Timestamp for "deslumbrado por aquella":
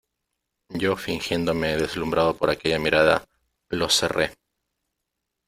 1.77-2.79